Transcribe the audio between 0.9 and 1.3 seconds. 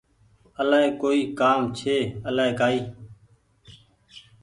ڪوئي